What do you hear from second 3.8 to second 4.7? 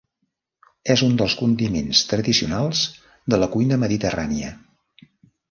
mediterrània.